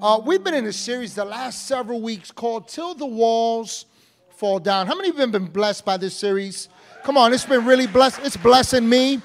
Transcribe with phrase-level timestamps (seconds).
[0.00, 3.86] Uh, we've been in a series the last several weeks called Till the Walls
[4.30, 4.86] Fall Down.
[4.86, 6.68] How many of you have been blessed by this series?
[7.02, 8.20] Come on, it's been really blessed.
[8.22, 9.20] It's blessing me.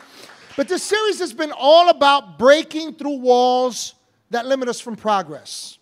[0.57, 3.93] But this series has been all about breaking through walls
[4.31, 5.77] that limit us from progress.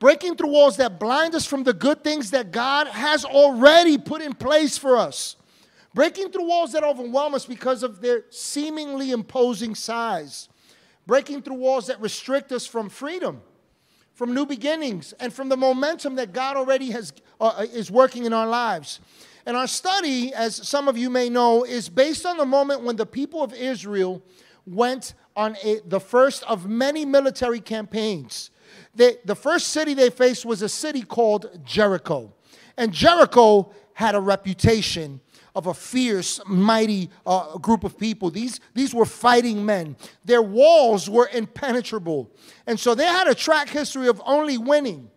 [0.00, 4.20] Breaking through walls that blind us from the good things that God has already put
[4.20, 5.36] in place for us.
[5.94, 10.48] Breaking through walls that overwhelm us because of their seemingly imposing size
[11.06, 13.42] breaking through walls that restrict us from freedom,
[14.12, 18.32] from new beginnings, and from the momentum that God already has, uh, is working in
[18.32, 19.00] our lives.
[19.46, 22.96] And our study, as some of you may know, is based on the moment when
[22.96, 24.22] the people of Israel
[24.66, 28.50] went on a, the first of many military campaigns.
[28.94, 32.32] They, the first city they faced was a city called Jericho.
[32.76, 35.20] And Jericho had a reputation
[35.54, 38.30] of a fierce, mighty uh, group of people.
[38.30, 39.96] These, these were fighting men.
[40.24, 42.30] Their walls were impenetrable.
[42.66, 45.10] And so they had a track history of only winning.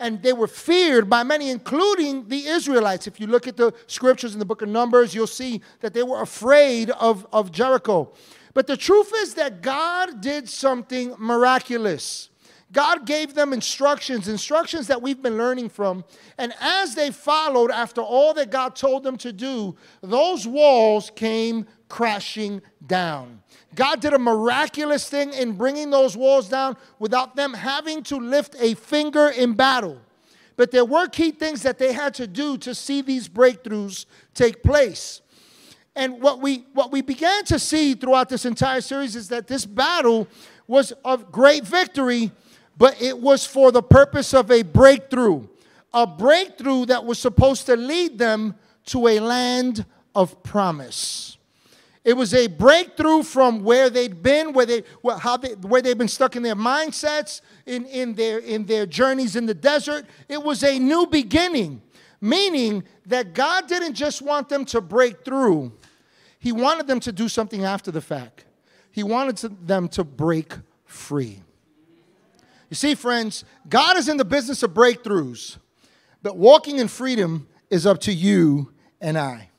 [0.00, 3.06] And they were feared by many, including the Israelites.
[3.06, 6.04] If you look at the scriptures in the book of Numbers, you'll see that they
[6.04, 8.12] were afraid of, of Jericho.
[8.54, 12.30] But the truth is that God did something miraculous.
[12.72, 16.04] God gave them instructions, instructions that we've been learning from.
[16.36, 21.66] And as they followed after all that God told them to do, those walls came
[21.88, 23.42] crashing down.
[23.74, 28.54] God did a miraculous thing in bringing those walls down without them having to lift
[28.60, 29.98] a finger in battle.
[30.56, 34.62] But there were key things that they had to do to see these breakthroughs take
[34.62, 35.22] place.
[35.94, 39.64] And what we, what we began to see throughout this entire series is that this
[39.64, 40.28] battle
[40.66, 42.30] was of great victory
[42.78, 45.46] but it was for the purpose of a breakthrough.
[45.92, 48.54] A breakthrough that was supposed to lead them
[48.86, 49.84] to a land
[50.14, 51.36] of promise.
[52.04, 54.82] It was a breakthrough from where they'd been, where they,
[55.18, 59.36] how they, where they've been stuck in their mindsets, in, in, their, in their journeys
[59.36, 60.06] in the desert.
[60.28, 61.82] It was a new beginning,
[62.20, 65.72] meaning that God didn't just want them to break through,
[66.38, 68.44] He wanted them to do something after the fact.
[68.90, 70.54] He wanted to, them to break
[70.86, 71.42] free.
[72.68, 75.56] You see, friends, God is in the business of breakthroughs,
[76.22, 79.50] but walking in freedom is up to you and I.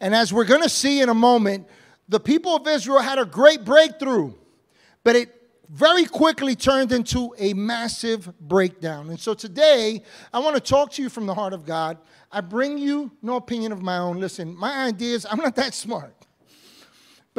[0.00, 1.68] And as we're going to see in a moment,
[2.08, 4.34] the people of Israel had a great breakthrough,
[5.04, 5.28] but it
[5.68, 9.08] very quickly turned into a massive breakdown.
[9.10, 10.02] And so today,
[10.32, 11.98] I want to talk to you from the heart of God.
[12.32, 14.18] I bring you no opinion of my own.
[14.18, 16.14] Listen, my ideas, I'm not that smart.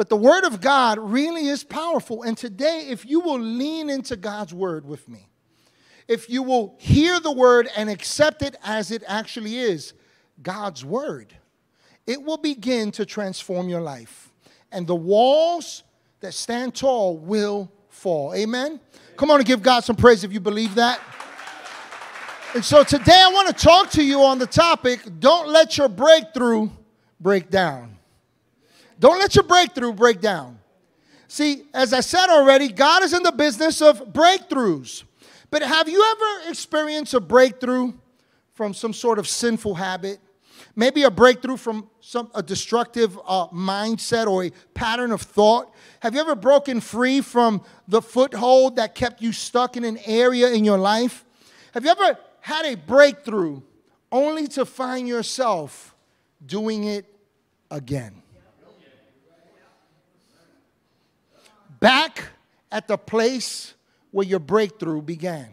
[0.02, 2.24] But the Word of God really is powerful.
[2.24, 5.28] And today, if you will lean into God's Word with me,
[6.08, 9.92] if you will hear the Word and accept it as it actually is,
[10.42, 11.32] God's Word,
[12.04, 14.32] it will begin to transform your life.
[14.72, 15.84] And the walls
[16.18, 18.34] that stand tall will fall.
[18.34, 18.80] Amen?
[19.16, 21.00] Come on and give God some praise if you believe that.
[22.56, 25.86] And so today I want to talk to you on the topic don't let your
[25.86, 26.70] breakthrough
[27.20, 27.98] break down.
[28.98, 30.58] Don't let your breakthrough break down.
[31.28, 35.04] See, as I said already, God is in the business of breakthroughs.
[35.50, 37.92] But have you ever experienced a breakthrough
[38.54, 40.18] from some sort of sinful habit?
[40.74, 45.72] Maybe a breakthrough from some a destructive uh, mindset or a pattern of thought.
[46.00, 50.50] Have you ever broken free from the foothold that kept you stuck in an area
[50.52, 51.24] in your life?
[51.74, 53.60] Have you ever had a breakthrough
[54.10, 55.94] only to find yourself
[56.44, 57.06] doing it
[57.70, 58.21] again?
[61.82, 62.28] Back
[62.70, 63.74] at the place
[64.12, 65.48] where your breakthrough began,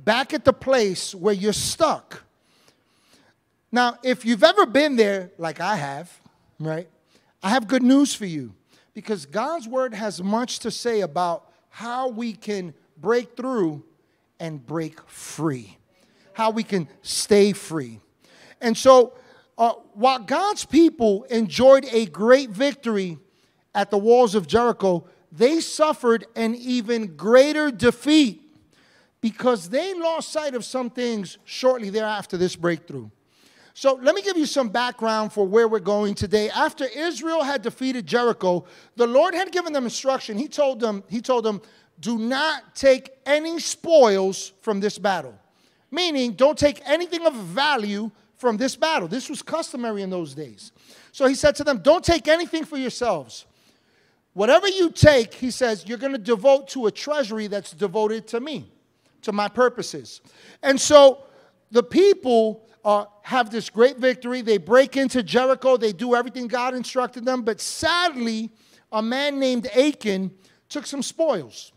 [0.00, 2.24] back at the place where you're stuck.
[3.70, 6.20] Now, if you've ever been there, like I have,
[6.58, 6.88] right,
[7.40, 8.52] I have good news for you
[8.94, 13.84] because God's word has much to say about how we can break through
[14.40, 15.78] and break free,
[16.32, 18.00] how we can stay free.
[18.60, 19.12] And so,
[19.56, 23.18] uh, while God's people enjoyed a great victory
[23.72, 28.42] at the walls of Jericho, they suffered an even greater defeat
[29.20, 33.10] because they lost sight of some things shortly thereafter this breakthrough.
[33.74, 36.50] So let me give you some background for where we're going today.
[36.50, 38.64] After Israel had defeated Jericho,
[38.96, 40.36] the Lord had given them instruction.
[40.36, 41.62] He told them, he told them,
[42.00, 45.34] do not take any spoils from this battle.
[45.90, 49.08] Meaning, don't take anything of value from this battle.
[49.08, 50.72] This was customary in those days.
[51.12, 53.46] So he said to them, Don't take anything for yourselves.
[54.38, 58.38] Whatever you take, he says, you're going to devote to a treasury that's devoted to
[58.38, 58.70] me,
[59.22, 60.20] to my purposes.
[60.62, 61.24] And so
[61.72, 64.42] the people uh, have this great victory.
[64.42, 67.42] They break into Jericho, they do everything God instructed them.
[67.42, 68.52] But sadly,
[68.92, 70.30] a man named Achan
[70.68, 71.72] took some spoils.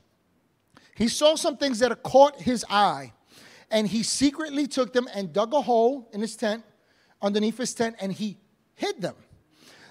[0.95, 3.11] He saw some things that caught his eye,
[3.71, 6.63] and he secretly took them and dug a hole in his tent,
[7.23, 8.37] underneath his tent, and he
[8.75, 9.15] hid them.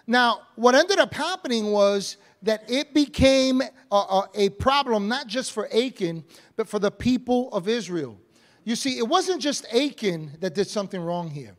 [0.07, 5.69] Now, what ended up happening was that it became a, a, problem not just for
[5.75, 6.25] Achan,
[6.57, 8.19] but for the people of Israel.
[8.65, 11.57] You see, it wasn't just Achan that did something wrong here.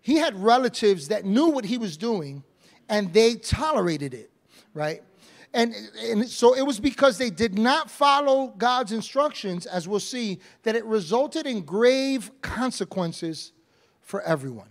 [0.00, 2.42] He had relatives that knew what he was doing
[2.88, 4.30] and they tolerated it,
[4.74, 5.02] right?
[5.54, 10.40] And, and so it was because they did not follow God's instructions, as we'll see,
[10.62, 13.52] that it resulted in grave consequences
[14.00, 14.68] for everyone.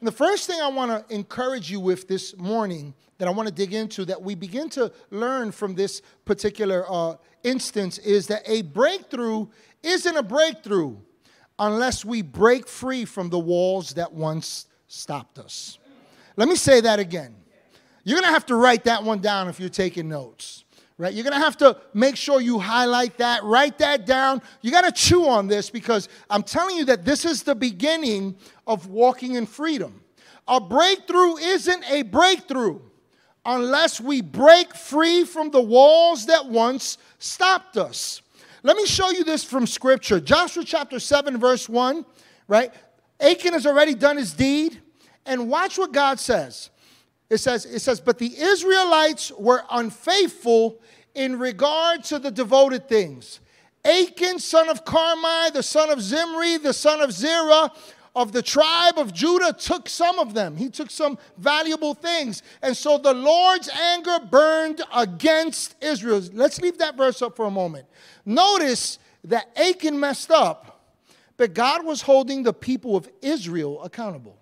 [0.00, 3.48] And the first thing I want to encourage you with this morning that I want
[3.48, 8.42] to dig into that we begin to learn from this particular uh, instance is that
[8.46, 9.46] a breakthrough
[9.82, 10.96] isn't a breakthrough
[11.58, 15.78] unless we break free from the walls that once stopped us.
[16.36, 17.34] Let me say that again.
[18.04, 20.64] You're going to have to write that one down if you're taking notes.
[20.98, 21.14] Right?
[21.14, 24.42] You're going to have to make sure you highlight that, write that down.
[24.62, 28.36] You got to chew on this because I'm telling you that this is the beginning
[28.66, 30.02] of walking in freedom.
[30.48, 32.80] A breakthrough isn't a breakthrough
[33.44, 38.20] unless we break free from the walls that once stopped us.
[38.64, 40.18] Let me show you this from scripture.
[40.18, 42.04] Joshua chapter 7, verse 1,
[42.48, 42.74] right?
[43.20, 44.80] Achan has already done his deed.
[45.28, 46.70] And watch what God says.
[47.30, 50.80] It says, it says, but the Israelites were unfaithful
[51.14, 53.40] in regard to the devoted things.
[53.84, 57.70] Achan, son of Carmi, the son of Zimri, the son of Zerah,
[58.16, 60.56] of the tribe of Judah took some of them.
[60.56, 62.42] He took some valuable things.
[62.62, 66.22] And so the Lord's anger burned against Israel.
[66.32, 67.86] Let's leave that verse up for a moment.
[68.24, 70.80] Notice that Achan messed up,
[71.36, 74.37] but God was holding the people of Israel accountable.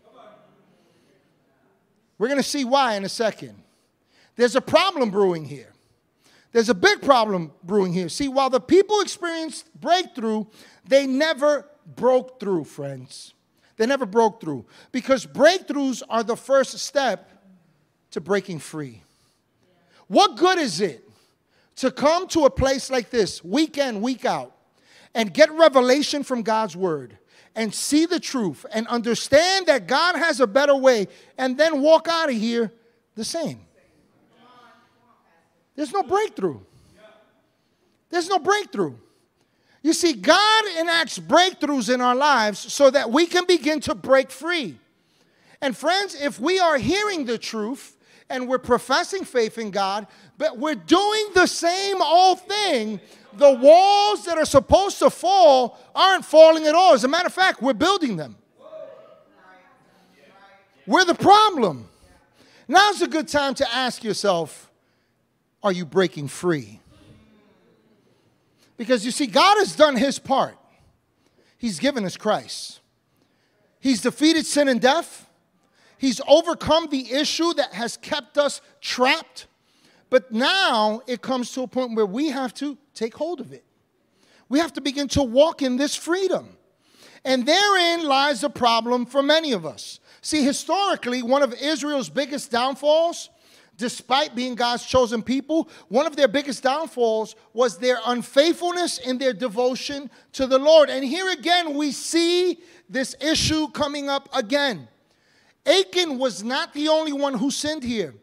[2.18, 3.54] We're going to see why in a second.
[4.36, 5.72] There's a problem brewing here.
[6.52, 8.08] There's a big problem brewing here.
[8.08, 10.44] See, while the people experienced breakthrough,
[10.86, 13.34] they never broke through, friends.
[13.76, 17.30] They never broke through because breakthroughs are the first step
[18.12, 19.02] to breaking free.
[20.08, 21.06] What good is it
[21.76, 24.56] to come to a place like this, week in, week out,
[25.14, 27.18] and get revelation from God's word
[27.56, 32.06] and see the truth and understand that God has a better way and then walk
[32.06, 32.70] out of here
[33.16, 33.60] the same?
[35.74, 36.60] There's no breakthrough.
[38.08, 38.94] There's no breakthrough.
[39.82, 44.30] You see, God enacts breakthroughs in our lives so that we can begin to break
[44.30, 44.78] free.
[45.60, 47.96] And friends, if we are hearing the truth
[48.28, 50.06] and we're professing faith in God,
[50.38, 53.00] but we're doing the same old thing,
[53.38, 56.94] the walls that are supposed to fall aren't falling at all.
[56.94, 58.36] As a matter of fact, we're building them.
[60.86, 61.88] We're the problem.
[62.68, 64.70] Now's a good time to ask yourself
[65.62, 66.80] are you breaking free?
[68.76, 70.56] Because you see, God has done his part.
[71.58, 72.80] He's given us Christ.
[73.80, 75.28] He's defeated sin and death.
[75.98, 79.46] He's overcome the issue that has kept us trapped.
[80.10, 83.64] But now it comes to a point where we have to take hold of it.
[84.48, 86.56] We have to begin to walk in this freedom.
[87.24, 89.98] And therein lies the problem for many of us.
[90.20, 93.30] See, historically, one of Israel's biggest downfalls
[93.76, 99.32] despite being God's chosen people, one of their biggest downfalls was their unfaithfulness in their
[99.32, 100.88] devotion to the Lord.
[100.88, 102.58] And here again, we see
[102.88, 104.88] this issue coming up again.
[105.66, 108.14] Achan was not the only one who sinned here.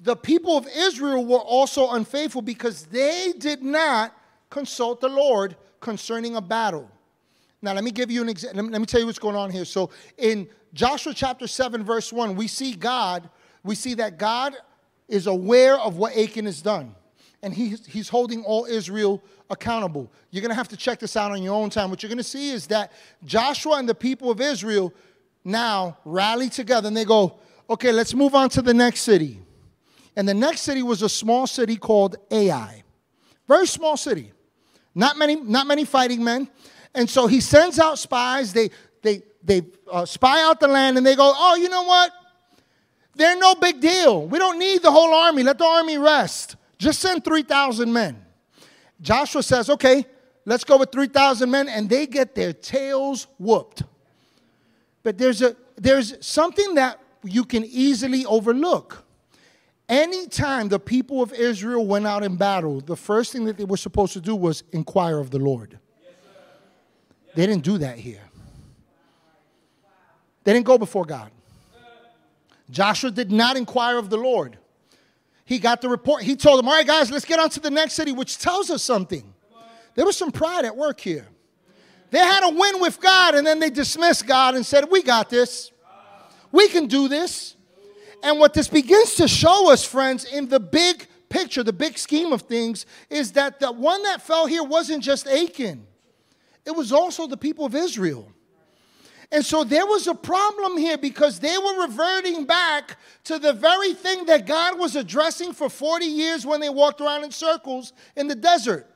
[0.00, 4.14] The people of Israel were also unfaithful because they did not
[4.50, 6.90] consult the Lord concerning a battle.
[7.62, 8.64] Now, let me give you an example.
[8.66, 9.64] Let me tell you what's going on here.
[9.64, 13.28] So, in Joshua chapter 7, verse 1, we see God,
[13.64, 14.54] we see that God
[15.08, 16.94] is aware of what Achan has done.
[17.42, 20.12] And he, he's holding all Israel accountable.
[20.30, 21.90] You're going to have to check this out on your own time.
[21.90, 22.92] What you're going to see is that
[23.24, 24.92] Joshua and the people of Israel
[25.44, 27.38] now rally together and they go,
[27.70, 29.40] okay, let's move on to the next city.
[30.16, 32.82] And the next city was a small city called Ai.
[33.46, 34.32] Very small city.
[34.94, 36.48] Not many, not many fighting men.
[36.94, 38.54] And so he sends out spies.
[38.54, 38.70] They,
[39.02, 42.10] they, they uh, spy out the land and they go, oh, you know what?
[43.14, 44.26] They're no big deal.
[44.26, 45.42] We don't need the whole army.
[45.42, 46.56] Let the army rest.
[46.78, 48.22] Just send 3,000 men.
[49.00, 50.04] Joshua says, okay,
[50.44, 53.82] let's go with 3,000 men, and they get their tails whooped.
[55.02, 59.05] But there's, a, there's something that you can easily overlook.
[59.88, 63.76] Anytime the people of Israel went out in battle, the first thing that they were
[63.76, 65.78] supposed to do was inquire of the Lord.
[67.34, 68.22] They didn't do that here.
[70.44, 71.30] They didn't go before God.
[72.70, 74.58] Joshua did not inquire of the Lord.
[75.44, 76.22] He got the report.
[76.22, 78.70] He told them, All right, guys, let's get on to the next city, which tells
[78.70, 79.32] us something.
[79.94, 81.26] There was some pride at work here.
[82.10, 85.30] They had a win with God and then they dismissed God and said, We got
[85.30, 85.72] this.
[86.52, 87.55] We can do this.
[88.26, 92.32] And what this begins to show us, friends, in the big picture, the big scheme
[92.32, 95.86] of things, is that the one that fell here wasn't just Achan,
[96.64, 98.32] it was also the people of Israel.
[99.30, 103.94] And so there was a problem here because they were reverting back to the very
[103.94, 108.26] thing that God was addressing for 40 years when they walked around in circles in
[108.26, 108.90] the desert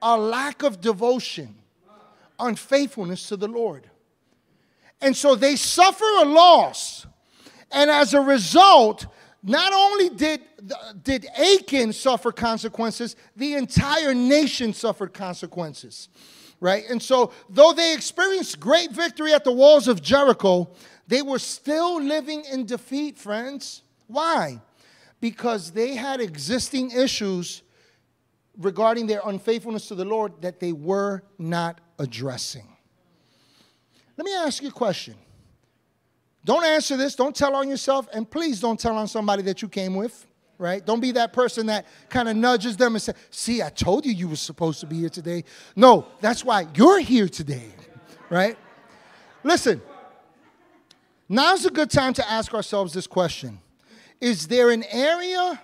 [0.00, 1.56] a lack of devotion,
[2.38, 3.90] unfaithfulness to the Lord.
[5.00, 7.04] And so they suffer a loss.
[7.76, 9.06] And as a result,
[9.42, 10.40] not only did,
[11.04, 16.08] did Achan suffer consequences, the entire nation suffered consequences
[16.58, 16.84] right?
[16.88, 20.70] And so, though they experienced great victory at the walls of Jericho,
[21.06, 23.82] they were still living in defeat, friends.
[24.06, 24.62] Why?
[25.20, 27.62] Because they had existing issues
[28.58, 32.66] regarding their unfaithfulness to the Lord that they were not addressing.
[34.16, 35.14] Let me ask you a question.
[36.46, 39.68] Don't answer this, don't tell on yourself, and please don't tell on somebody that you
[39.68, 40.24] came with
[40.58, 40.84] right?
[40.84, 44.12] Don't be that person that kind of nudges them and says, See, I told you
[44.12, 45.44] you were supposed to be here today.
[45.74, 47.74] No, that's why you're here today,
[48.30, 48.56] right?
[49.42, 49.80] Listen,
[51.28, 53.60] now's a good time to ask ourselves this question
[54.20, 55.60] Is there an area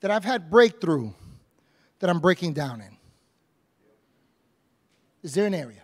[0.00, 1.10] that I've had breakthrough
[1.98, 2.96] that I'm breaking down in?
[5.22, 5.82] Is there an area?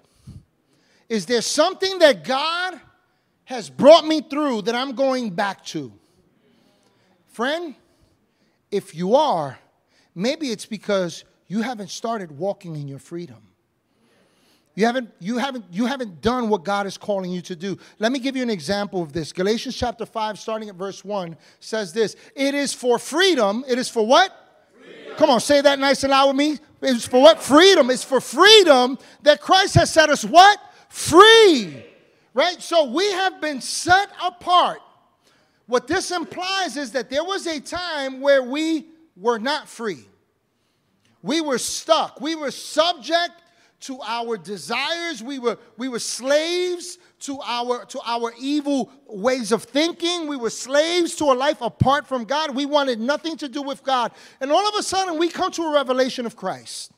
[1.09, 2.81] Is there something that God
[3.53, 5.93] has brought me through that I'm going back to?
[7.29, 7.75] Friend,
[8.71, 9.59] if you are,
[10.15, 13.49] maybe it's because you haven't started walking in your freedom.
[14.75, 17.77] You haven't, you, haven't, you haven't done what God is calling you to do.
[17.99, 19.31] Let me give you an example of this.
[19.31, 23.65] Galatians chapter 5, starting at verse 1, says this It is for freedom.
[23.69, 24.35] It is for what?
[24.81, 25.17] Freedom.
[25.19, 26.59] Come on, say that nice and loud with me.
[26.81, 27.43] It's for what?
[27.43, 27.91] Freedom.
[27.91, 30.59] It's for freedom that Christ has set us what?
[30.89, 31.85] Free.
[32.35, 32.61] Right?
[32.63, 34.81] So we have been set apart
[35.67, 38.87] what this implies is that there was a time where we
[39.17, 40.05] were not free.
[41.23, 42.21] We were stuck.
[42.21, 43.33] We were subject
[43.81, 45.23] to our desires.
[45.23, 50.27] We were, we were slaves to our, to our evil ways of thinking.
[50.27, 52.55] We were slaves to a life apart from God.
[52.55, 54.13] We wanted nothing to do with God.
[54.41, 56.93] And all of a sudden, we come to a revelation of Christ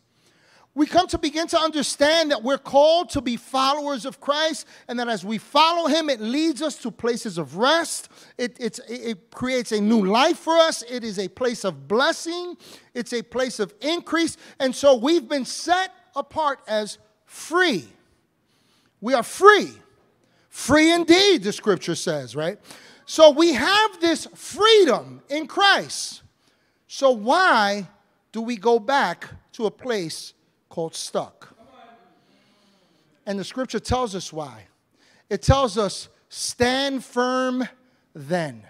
[0.76, 4.98] we come to begin to understand that we're called to be followers of Christ, and
[4.98, 8.08] that as we follow Him, it leads us to places of rest.
[8.38, 10.82] It, it creates a new life for us.
[10.82, 12.56] It is a place of blessing,
[12.92, 14.36] it's a place of increase.
[14.58, 17.88] And so we've been set apart as free.
[19.00, 19.70] We are free.
[20.48, 22.58] Free indeed, the scripture says, right?
[23.06, 26.22] So we have this freedom in Christ.
[26.86, 27.88] So why
[28.32, 30.32] do we go back to a place
[30.74, 31.54] called stuck.
[33.26, 34.64] And the scripture tells us why.
[35.30, 37.68] It tells us, stand firm
[38.12, 38.64] then.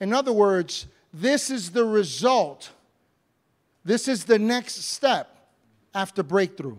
[0.00, 2.70] In other words, this is the result.
[3.84, 5.34] This is the next step
[5.92, 6.78] after breakthrough.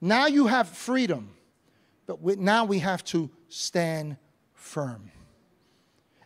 [0.00, 1.30] Now you have freedom,
[2.06, 4.16] but now we have to stand
[4.52, 5.10] firm.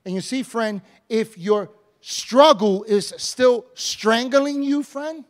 [0.04, 1.70] And you see, friend, if your
[2.02, 5.24] struggle is still strangling you, friend,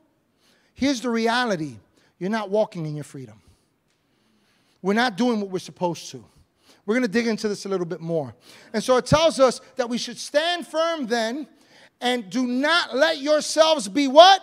[0.79, 1.75] Here's the reality
[2.21, 3.41] you're not walking in your freedom.
[4.81, 6.25] We're not doing what we're supposed to.
[6.87, 8.33] We're going to dig into this a little bit more.
[8.73, 11.49] And so it tells us that we should stand firm then
[12.01, 14.41] and do not let yourselves be what?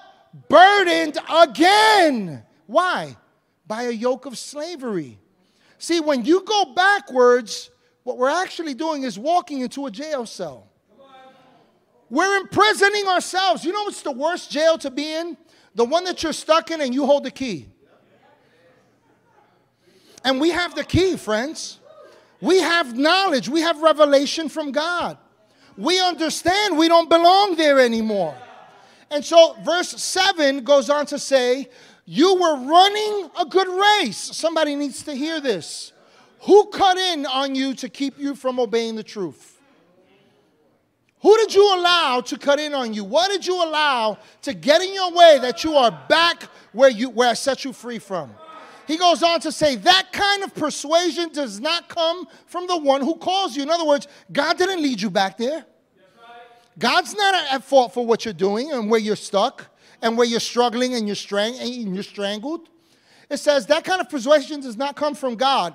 [0.49, 2.43] Burdened again.
[2.67, 3.15] Why?
[3.65, 5.17] By a yoke of slavery.
[5.77, 7.69] See, when you go backwards,
[8.03, 10.67] what we're actually doing is walking into a jail cell.
[12.09, 13.63] We're imprisoning ourselves.
[13.63, 15.37] You know what's the worst jail to be in?
[15.75, 17.67] The one that you're stuck in and you hold the key.
[20.23, 21.79] And we have the key, friends.
[22.41, 25.17] We have knowledge, we have revelation from God.
[25.77, 28.35] We understand we don't belong there anymore.
[29.11, 31.69] And so, verse 7 goes on to say,
[32.05, 34.17] You were running a good race.
[34.17, 35.91] Somebody needs to hear this.
[36.41, 39.54] Who cut in on you to keep you from obeying the truth?
[41.25, 43.03] Who did you allow to cut in on you?
[43.03, 47.09] What did you allow to get in your way that you are back where you
[47.09, 48.29] where I set you free from?
[48.85, 53.01] He goes on to say that kind of persuasion does not come from the one
[53.01, 53.63] who calls you.
[53.63, 55.65] In other words, God didn't lead you back there.
[56.77, 59.65] God's not at fault for what you're doing and where you're stuck
[60.03, 62.69] and where you're struggling and you're, strang- and you're strangled.
[63.31, 65.73] It says that kind of persuasion does not come from God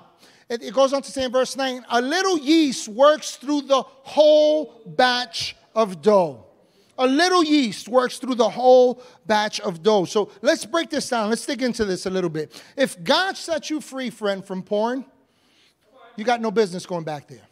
[0.51, 3.81] it, it goes on to say in verse 9 a little yeast works through the
[3.81, 6.45] whole batch of dough.
[6.97, 10.03] A little yeast works through the whole batch of dough.
[10.03, 11.29] So let's break this down.
[11.29, 12.61] Let's dig into this a little bit.
[12.75, 15.05] If God set you free, friend, from porn,
[16.17, 17.47] you got no business going back there.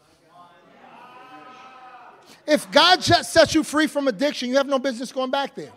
[2.46, 5.72] If God just sets you free from addiction, you have no business going back there.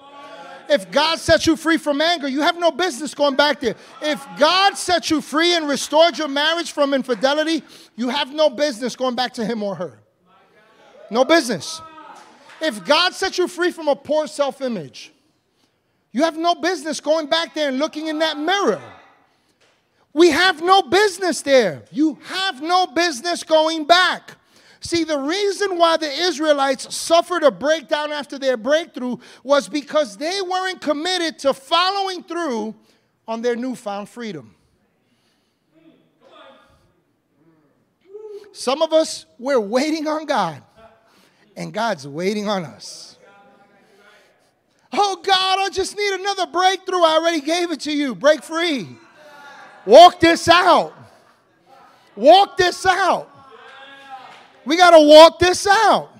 [0.69, 3.75] If God sets you free from anger, you have no business going back there.
[4.01, 7.63] If God sets you free and restored your marriage from infidelity,
[7.97, 9.99] you have no business going back to him or her.
[11.11, 11.81] No business.
[12.61, 15.13] If God sets you free from a poor self image,
[16.13, 18.81] you have no business going back there and looking in that mirror.
[20.13, 21.85] We have no business there.
[21.91, 24.37] You have no business going back.
[24.83, 30.43] See, the reason why the Israelites suffered a breakdown after their breakthrough was because they
[30.43, 32.75] weren't committed to following through
[33.29, 34.57] on their newfound freedom.
[38.51, 40.63] Some of us, we're waiting on God,
[41.57, 43.17] and God's waiting on us.
[44.93, 47.03] Oh, God, I just need another breakthrough.
[47.03, 48.15] I already gave it to you.
[48.15, 48.89] Break free.
[49.87, 50.93] Walk this out.
[52.15, 53.32] Walk this out.
[54.65, 56.11] We got to walk this out.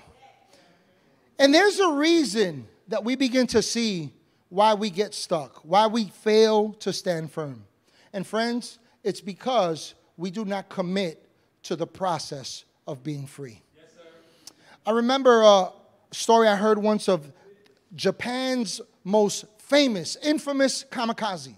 [1.39, 4.13] And there's a reason that we begin to see
[4.49, 7.65] why we get stuck, why we fail to stand firm.
[8.11, 11.27] And friends, it's because we do not commit
[11.63, 13.61] to the process of being free.
[14.85, 15.71] I remember a
[16.11, 17.31] story I heard once of
[17.95, 21.55] Japan's most famous, infamous kamikaze.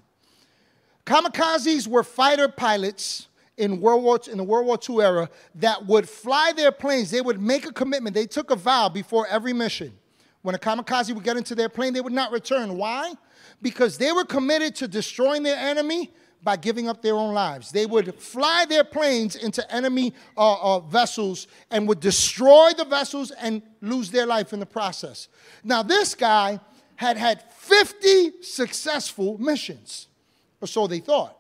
[1.06, 3.28] Kamikazes were fighter pilots
[3.58, 7.12] in World War in the World War II era that would fly their planes.
[7.12, 8.14] They would make a commitment.
[8.14, 9.94] They took a vow before every mission.
[10.42, 12.78] When a kamikaze would get into their plane, they would not return.
[12.78, 13.14] Why?
[13.62, 17.72] Because they were committed to destroying their enemy by giving up their own lives.
[17.72, 23.32] They would fly their planes into enemy uh, uh, vessels and would destroy the vessels
[23.32, 25.28] and lose their life in the process.
[25.64, 26.60] Now, this guy
[26.98, 30.08] had had 50 successful missions,
[30.62, 31.35] or so they thought.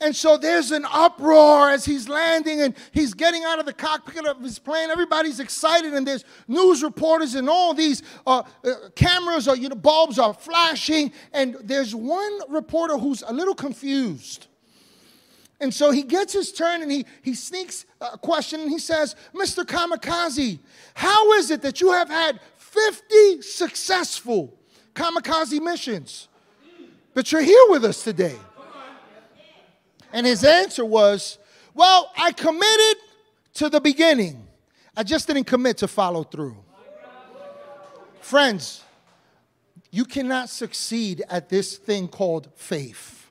[0.00, 4.26] And so there's an uproar as he's landing and he's getting out of the cockpit
[4.26, 4.90] of his plane.
[4.90, 9.74] Everybody's excited, and there's news reporters and all these uh, uh, cameras or you know,
[9.74, 11.12] bulbs are flashing.
[11.32, 14.48] And there's one reporter who's a little confused.
[15.60, 19.16] And so he gets his turn and he, he sneaks a question and he says,
[19.34, 19.64] Mr.
[19.64, 20.58] Kamikaze,
[20.92, 24.52] how is it that you have had 50 successful
[24.94, 26.28] kamikaze missions,
[27.14, 28.36] but you're here with us today?
[30.12, 31.38] And his answer was,
[31.74, 33.02] Well, I committed
[33.54, 34.46] to the beginning.
[34.96, 36.56] I just didn't commit to follow through.
[38.20, 38.82] Friends,
[39.90, 43.30] you cannot succeed at this thing called faith.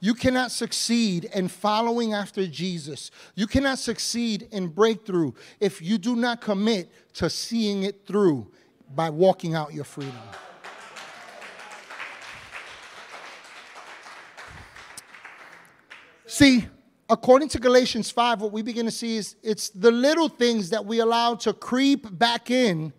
[0.00, 3.10] You cannot succeed in following after Jesus.
[3.34, 8.50] You cannot succeed in breakthrough if you do not commit to seeing it through
[8.94, 10.14] by walking out your freedom.
[16.40, 16.66] See,
[17.10, 20.86] according to Galatians 5, what we begin to see is it's the little things that
[20.86, 22.94] we allow to creep back in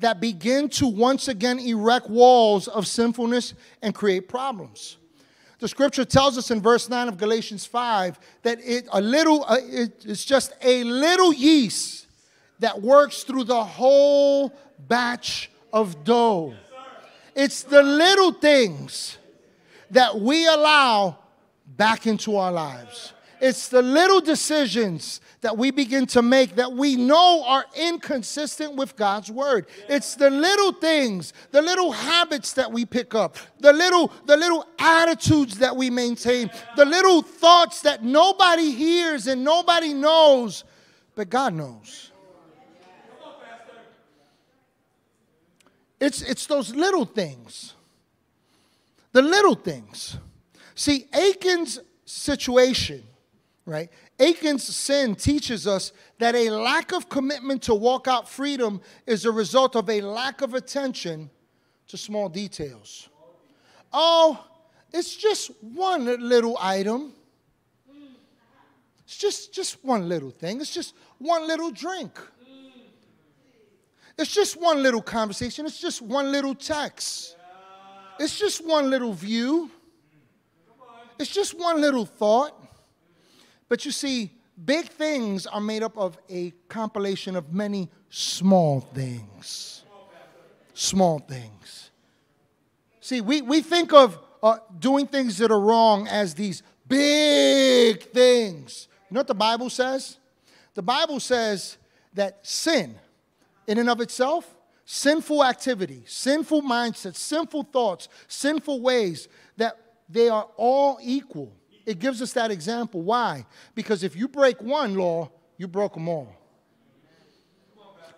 [0.00, 4.98] that begin to once again erect walls of sinfulness and create problems.
[5.58, 9.56] The scripture tells us in verse 9 of Galatians 5 that it, a little, uh,
[9.62, 12.08] it, it's just a little yeast
[12.58, 14.52] that works through the whole
[14.86, 16.52] batch of dough.
[17.34, 19.16] It's the little things
[19.90, 21.21] that we allow
[21.66, 23.12] back into our lives.
[23.42, 28.94] It's the little decisions that we begin to make that we know are inconsistent with
[28.94, 29.66] God's word.
[29.88, 34.64] It's the little things, the little habits that we pick up, the little the little
[34.78, 40.62] attitudes that we maintain, the little thoughts that nobody hears and nobody knows,
[41.16, 42.12] but God knows.
[45.98, 47.74] It's it's those little things.
[49.10, 50.16] The little things.
[50.74, 53.02] See, Achan's situation,
[53.66, 53.90] right?
[54.18, 59.30] Achan's sin teaches us that a lack of commitment to walk out freedom is a
[59.30, 61.30] result of a lack of attention
[61.88, 63.08] to small details.
[63.92, 64.44] Oh,
[64.92, 67.12] it's just one little item.
[69.04, 70.60] It's just, just one little thing.
[70.60, 72.18] It's just one little drink.
[74.18, 75.66] It's just one little conversation.
[75.66, 77.36] It's just one little text.
[78.18, 79.70] It's just one little view.
[81.22, 82.52] It's just one little thought.
[83.68, 84.32] But you see,
[84.64, 89.84] big things are made up of a compilation of many small things.
[90.74, 91.92] Small things.
[93.00, 98.88] See, we, we think of uh, doing things that are wrong as these big things.
[99.08, 100.18] You know what the Bible says?
[100.74, 101.78] The Bible says
[102.14, 102.96] that sin,
[103.68, 104.52] in and of itself,
[104.84, 109.28] sinful activity, sinful mindsets, sinful thoughts, sinful ways,
[110.12, 111.52] they are all equal.
[111.86, 113.02] It gives us that example.
[113.02, 113.46] Why?
[113.74, 116.34] Because if you break one law, you broke them all.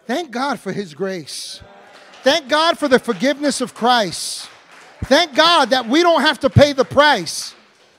[0.06, 1.62] Thank God for His grace.
[2.22, 4.48] Thank God for the forgiveness of Christ.
[5.04, 7.54] Thank God that we don't have to pay the price.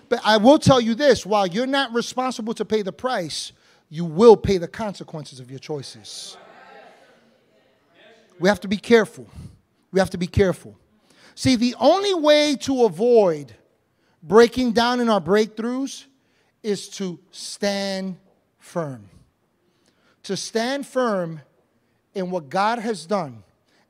[0.10, 3.52] But I will tell you this while you're not responsible to pay the price,
[3.90, 6.38] you will pay the consequences of your choices.
[8.40, 9.28] We have to be careful.
[9.92, 10.78] We have to be careful.
[11.36, 13.54] See, the only way to avoid
[14.28, 16.06] breaking down in our breakthroughs
[16.64, 18.18] is to stand
[18.58, 19.08] firm.
[20.24, 21.42] To stand firm
[22.16, 23.44] in what God has done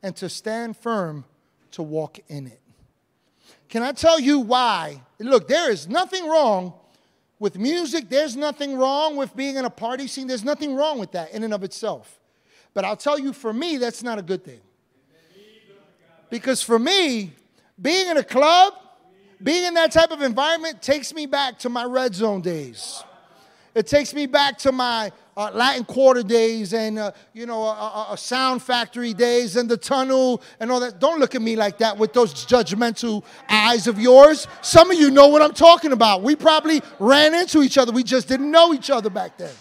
[0.03, 1.23] and to stand firm
[1.71, 2.59] to walk in it.
[3.69, 5.01] Can I tell you why?
[5.19, 6.73] Look, there is nothing wrong
[7.39, 11.11] with music, there's nothing wrong with being in a party scene, there's nothing wrong with
[11.11, 12.19] that in and of itself.
[12.73, 14.61] But I'll tell you, for me, that's not a good thing.
[16.29, 17.33] Because for me,
[17.81, 18.73] being in a club,
[19.43, 23.03] being in that type of environment takes me back to my red zone days.
[23.75, 28.15] It takes me back to my uh, Latin Quarter days and, uh, you know, a,
[28.17, 30.99] Sound Factory days and the tunnel and all that.
[30.99, 34.47] Don't look at me like that with those judgmental eyes of yours.
[34.61, 36.21] Some of you know what I'm talking about.
[36.23, 39.53] We probably ran into each other, we just didn't know each other back then.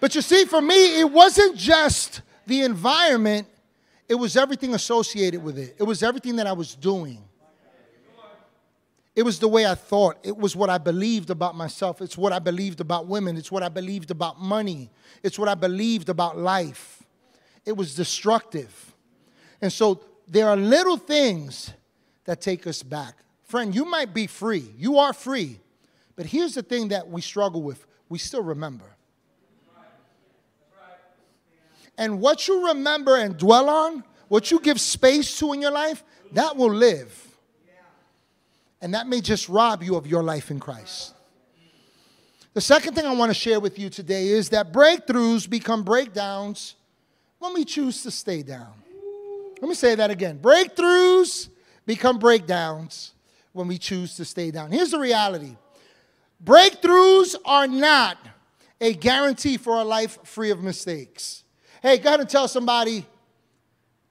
[0.00, 3.46] But you see, for me, it wasn't just the environment,
[4.08, 7.22] it was everything associated with it, it was everything that I was doing.
[9.16, 10.18] It was the way I thought.
[10.22, 12.00] It was what I believed about myself.
[12.00, 13.36] It's what I believed about women.
[13.36, 14.90] It's what I believed about money.
[15.22, 17.02] It's what I believed about life.
[17.66, 18.94] It was destructive.
[19.60, 21.72] And so there are little things
[22.24, 23.16] that take us back.
[23.42, 24.72] Friend, you might be free.
[24.78, 25.58] You are free.
[26.14, 28.84] But here's the thing that we struggle with we still remember.
[31.98, 36.02] And what you remember and dwell on, what you give space to in your life,
[36.32, 37.29] that will live.
[38.80, 41.14] And that may just rob you of your life in Christ.
[42.52, 46.74] The second thing I want to share with you today is that breakthroughs become breakdowns
[47.38, 48.72] when we choose to stay down.
[49.60, 50.38] Let me say that again.
[50.38, 51.48] Breakthroughs
[51.86, 53.12] become breakdowns
[53.52, 54.72] when we choose to stay down.
[54.72, 55.56] Here's the reality
[56.42, 58.16] breakthroughs are not
[58.80, 61.44] a guarantee for a life free of mistakes.
[61.82, 63.06] Hey, go ahead and tell somebody,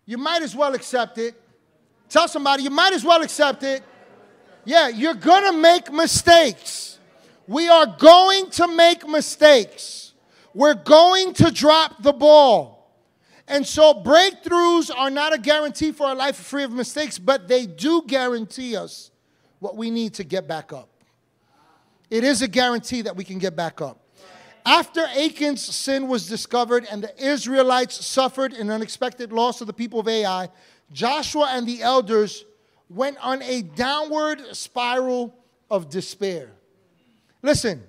[0.05, 1.39] you might as well accept it.
[2.07, 3.83] Tell somebody, you might as well accept it.
[4.69, 6.99] Yeah, you're going to make mistakes.
[7.47, 10.13] We are going to make mistakes.
[10.53, 12.93] We're going to drop the ball.
[13.47, 17.65] And so breakthroughs are not a guarantee for a life free of mistakes, but they
[17.65, 19.09] do guarantee us
[19.57, 20.89] what we need to get back up.
[22.11, 23.97] It is a guarantee that we can get back up.
[24.67, 29.99] After Achan's sin was discovered and the Israelites suffered an unexpected loss of the people
[29.99, 30.47] of Ai,
[30.91, 32.45] Joshua and the elders
[32.89, 35.33] went on a downward spiral
[35.69, 36.51] of despair.
[37.41, 37.83] Listen,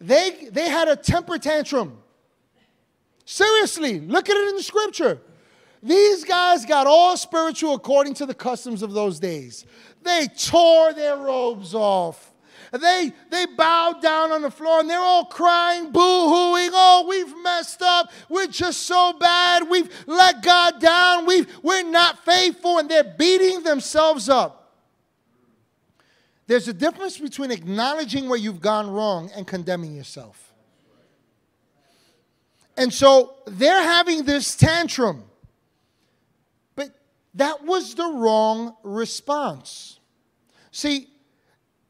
[0.00, 1.98] they, they had a temper tantrum.
[3.24, 5.20] Seriously, look at it in the scripture.
[5.82, 9.64] These guys got all spiritual according to the customs of those days.
[10.02, 12.33] They tore their robes off.
[12.80, 16.70] They, they bowed down on the floor and they're all crying, boo hooing.
[16.72, 18.10] Oh, we've messed up.
[18.28, 19.68] We're just so bad.
[19.70, 21.24] We've let God down.
[21.24, 22.78] We've, we're not faithful.
[22.78, 24.72] And they're beating themselves up.
[26.48, 30.52] There's a difference between acknowledging where you've gone wrong and condemning yourself.
[32.76, 35.22] And so they're having this tantrum.
[36.74, 36.90] But
[37.34, 40.00] that was the wrong response.
[40.72, 41.08] See,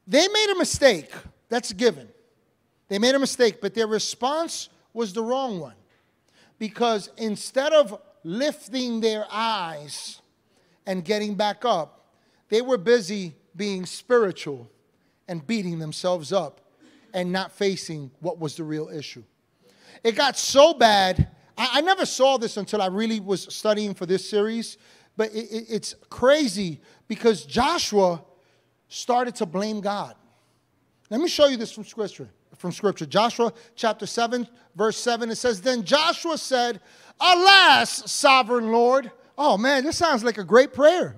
[0.06, 1.10] they made a mistake.
[1.48, 2.08] That's a given.
[2.88, 5.74] They made a mistake, but their response was the wrong one.
[6.58, 10.20] Because instead of lifting their eyes
[10.86, 12.06] and getting back up,
[12.48, 14.70] they were busy being spiritual
[15.28, 16.60] and beating themselves up
[17.12, 19.22] and not facing what was the real issue.
[20.02, 21.28] It got so bad.
[21.56, 24.76] I, I never saw this until I really was studying for this series,
[25.16, 28.22] but it, it, it's crazy because Joshua
[28.88, 30.14] started to blame God.
[31.10, 32.28] Let me show you this from scripture.
[32.56, 36.80] From scripture, Joshua chapter 7, verse 7, it says, Then Joshua said,
[37.20, 39.10] Alas, sovereign Lord.
[39.36, 41.16] Oh man, this sounds like a great prayer.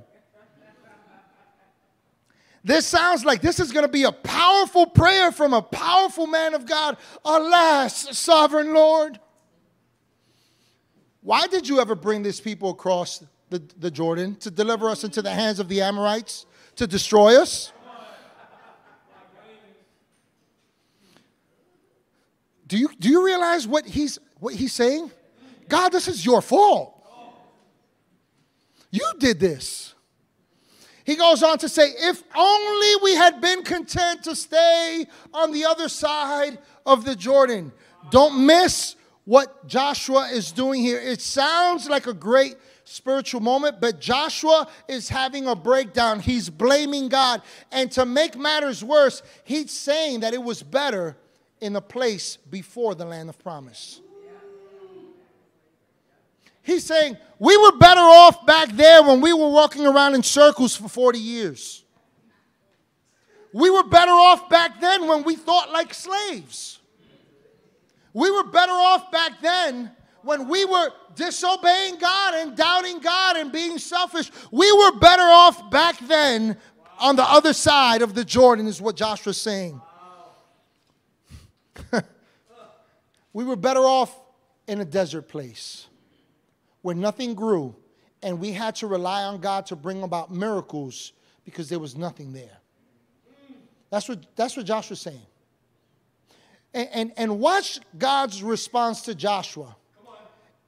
[2.64, 6.52] This sounds like this is going to be a powerful prayer from a powerful man
[6.52, 6.96] of God.
[7.24, 9.20] Alas, sovereign Lord.
[11.20, 15.22] Why did you ever bring this people across the, the Jordan to deliver us into
[15.22, 16.46] the hands of the Amorites?
[16.76, 17.72] To destroy us?
[22.66, 25.10] Do you, do you realize what he's, what he's saying?
[25.68, 26.92] God, this is your fault.
[28.90, 29.94] You did this.
[31.04, 35.64] He goes on to say, if only we had been content to stay on the
[35.64, 37.72] other side of the Jordan.
[38.10, 40.98] Don't miss what Joshua is doing here.
[40.98, 42.56] It sounds like a great
[42.87, 46.20] spiritual moment, but Joshua is having a breakdown.
[46.20, 47.42] He's blaming God.
[47.72, 51.16] And to make matters worse, he's saying that it was better
[51.61, 54.01] in the place before the land of promise.
[56.62, 60.77] He's saying, We were better off back there when we were walking around in circles
[60.77, 61.85] for 40 years.
[63.53, 66.79] We were better off back then when we thought like slaves.
[68.12, 69.95] We were better off back then
[70.26, 74.32] when we were disobeying God and doubting God and being selfish.
[74.50, 76.56] We were better off back then
[76.98, 79.80] on the other side of the Jordan, is what Joshua's saying.
[83.32, 84.18] we were better off
[84.66, 85.86] in a desert place
[86.82, 87.76] where nothing grew,
[88.20, 91.12] and we had to rely on God to bring about miracles
[91.44, 92.58] because there was nothing there.
[93.90, 95.22] That's what, that's what Joshua's saying.
[96.74, 99.76] And, and, and watch God's response to Joshua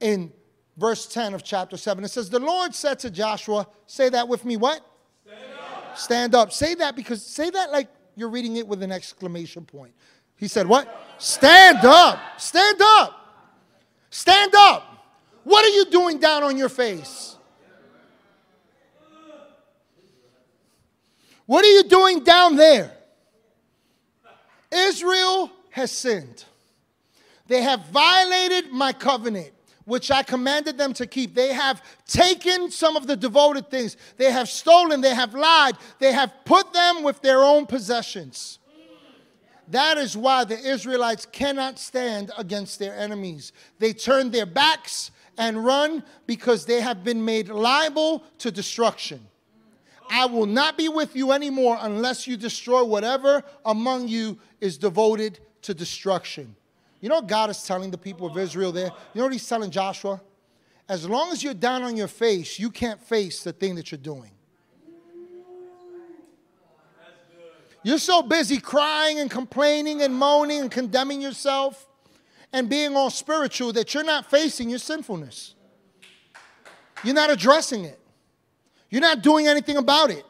[0.00, 0.32] in
[0.76, 2.04] verse 10 of chapter 7.
[2.04, 4.80] It says, The Lord said to Joshua, Say that with me, what?
[5.24, 5.98] Stand up.
[5.98, 6.52] Stand up.
[6.52, 9.92] Say that because, say that like you're reading it with an exclamation point.
[10.36, 10.88] He said, What?
[11.18, 12.20] Stand up.
[12.38, 13.14] Stand up.
[14.10, 14.84] Stand up.
[15.44, 17.36] What are you doing down on your face?
[21.46, 22.92] What are you doing down there?
[24.70, 26.44] Israel has sinned.
[27.46, 29.52] They have violated my covenant,
[29.88, 31.34] which I commanded them to keep.
[31.34, 33.96] They have taken some of the devoted things.
[34.18, 35.00] They have stolen.
[35.00, 35.76] They have lied.
[35.98, 38.58] They have put them with their own possessions.
[39.68, 43.52] That is why the Israelites cannot stand against their enemies.
[43.78, 49.26] They turn their backs and run because they have been made liable to destruction.
[50.10, 55.38] I will not be with you anymore unless you destroy whatever among you is devoted
[55.62, 56.56] to destruction.
[57.00, 58.90] You know what God is telling the people of Israel there?
[59.14, 60.20] You know what He's telling Joshua?
[60.88, 63.98] As long as you're down on your face, you can't face the thing that you're
[63.98, 64.30] doing.
[67.82, 71.86] You're so busy crying and complaining and moaning and condemning yourself
[72.52, 75.54] and being all spiritual that you're not facing your sinfulness.
[77.04, 78.00] You're not addressing it.
[78.90, 80.24] You're not doing anything about it.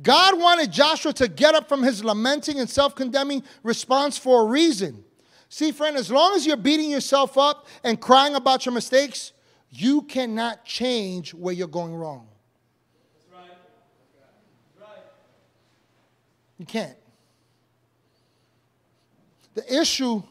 [0.00, 4.46] God wanted Joshua to get up from his lamenting and self condemning response for a
[4.46, 5.04] reason.
[5.50, 9.32] See, friend, as long as you're beating yourself up and crying about your mistakes,
[9.68, 12.28] you cannot change where you're going wrong.
[13.14, 13.48] That's
[14.80, 15.02] right.
[16.58, 16.96] You can't.
[19.54, 20.22] The issue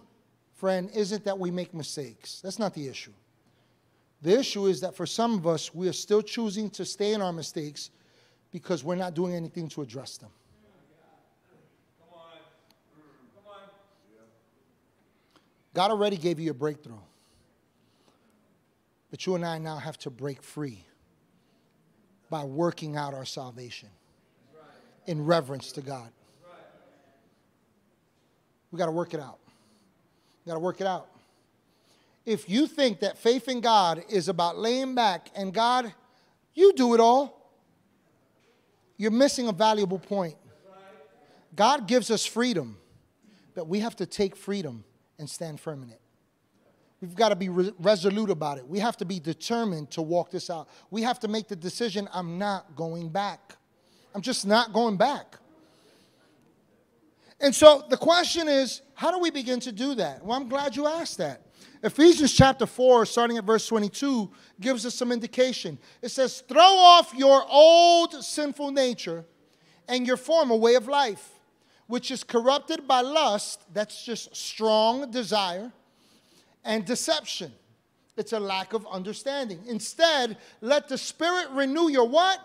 [0.60, 2.41] friend, isn't that we make mistakes.
[2.41, 3.13] That's not the issue.
[4.21, 7.21] The issue is that for some of us, we are still choosing to stay in
[7.21, 7.91] our mistakes
[8.51, 10.29] because we're not doing anything to address them.
[15.80, 17.00] God already gave you a breakthrough.
[19.10, 20.84] But you and I now have to break free
[22.30, 23.88] by working out our salvation
[25.08, 26.10] in reverence to God.
[28.74, 29.39] We got to work it out.
[30.44, 31.08] You got to work it out.
[32.26, 35.94] If you think that faith in God is about laying back and God,
[36.56, 37.54] you do it all,
[38.98, 40.36] you're missing a valuable point.
[41.56, 42.78] God gives us freedom,
[43.56, 44.84] but we have to take freedom
[45.19, 46.01] and stand firm in it.
[47.01, 48.67] We've got to be re- resolute about it.
[48.67, 50.67] We have to be determined to walk this out.
[50.89, 53.55] We have to make the decision I'm not going back.
[54.13, 55.38] I'm just not going back.
[57.39, 60.25] And so the question is, how do we begin to do that?
[60.25, 61.41] Well, I'm glad you asked that.
[61.82, 64.29] Ephesians chapter 4, starting at verse 22,
[64.60, 65.77] gives us some indication.
[66.01, 69.23] It says, Throw off your old sinful nature
[69.88, 71.38] and your former way of life,
[71.89, 75.71] which is corrupted by lust, that's just strong desire,
[76.63, 77.52] and deception.
[78.15, 79.60] It's a lack of understanding.
[79.67, 82.39] Instead, let the Spirit renew your what?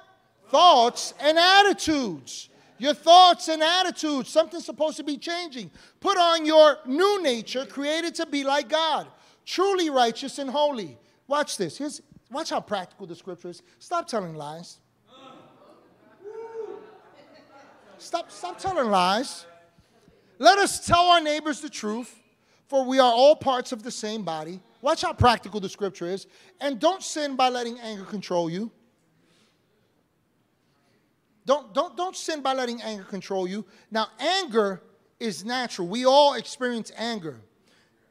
[0.48, 4.28] Thoughts and attitudes your thoughts and attitudes.
[4.28, 5.70] Something's supposed to be changing.
[6.00, 9.06] Put on your new nature, created to be like God,
[9.46, 10.98] truly righteous and holy.
[11.26, 11.78] Watch this.
[11.78, 13.62] Here's, watch how practical the scripture is.
[13.78, 14.78] Stop telling lies.
[18.04, 19.46] Stop, stop telling lies.
[20.38, 22.14] Let us tell our neighbors the truth,
[22.68, 24.60] for we are all parts of the same body.
[24.82, 26.26] Watch how practical the scripture is.
[26.60, 28.70] And don't sin by letting anger control you.
[31.46, 33.64] Don't, don't, don't sin by letting anger control you.
[33.90, 34.82] Now, anger
[35.18, 35.88] is natural.
[35.88, 37.40] We all experience anger.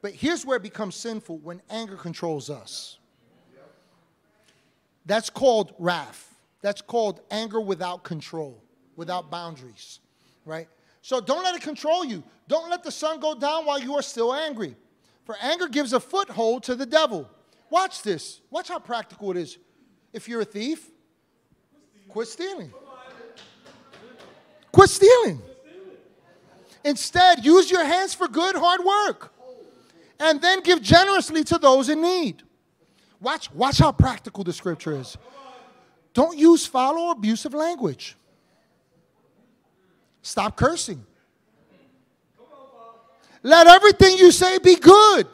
[0.01, 2.97] But here's where it becomes sinful when anger controls us.
[5.05, 6.33] That's called wrath.
[6.61, 8.63] That's called anger without control,
[8.95, 9.99] without boundaries,
[10.45, 10.67] right?
[11.01, 12.23] So don't let it control you.
[12.47, 14.75] Don't let the sun go down while you are still angry.
[15.25, 17.29] For anger gives a foothold to the devil.
[17.69, 18.41] Watch this.
[18.49, 19.57] Watch how practical it is.
[20.11, 20.89] If you're a thief,
[22.07, 22.71] quit stealing.
[24.71, 25.41] Quit stealing.
[26.83, 29.33] Instead, use your hands for good, hard work.
[30.19, 32.43] And then give generously to those in need.
[33.19, 35.17] Watch, watch how practical the scripture is.
[36.13, 38.15] Don't use foul or abusive language.
[40.23, 41.05] Stop cursing.
[43.43, 45.27] Let everything you say be good